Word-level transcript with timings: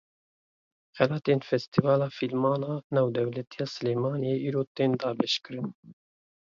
Xelatên 0.97 1.39
Festîvala 1.49 2.09
Fîlman 2.17 2.61
a 2.73 2.75
Navdewletî 2.95 3.55
ya 3.61 3.67
Silêmaniyê 3.75 4.35
îro 4.47 4.63
tên 4.75 4.91
dabeşkirin. 5.01 5.67